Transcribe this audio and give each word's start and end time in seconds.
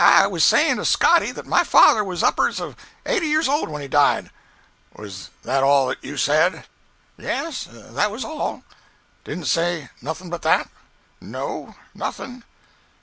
"I 0.03 0.25
was 0.25 0.43
a 0.45 0.47
sayin' 0.47 0.77
to 0.77 0.85
Scotty 0.85 1.31
that 1.31 1.45
my 1.45 1.63
father 1.63 2.03
was 2.03 2.23
up'ards 2.23 2.59
of 2.59 2.75
eighty 3.05 3.27
year 3.27 3.43
old 3.47 3.69
when 3.69 3.83
he 3.83 3.87
died." 3.87 4.31
"Was 4.95 5.29
that 5.43 5.61
all 5.61 5.89
that 5.89 6.03
you 6.03 6.17
said?" 6.17 6.65
"Yes, 7.19 7.67
that 7.71 8.09
was 8.09 8.25
all." 8.25 8.63
"Didn't 9.25 9.45
say 9.45 9.89
nothing 10.01 10.31
but 10.31 10.41
that?" 10.41 10.71
"No—nothing." 11.21 12.41